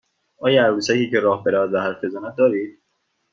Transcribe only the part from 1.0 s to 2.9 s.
که راه برود و حرف بزند دارید؟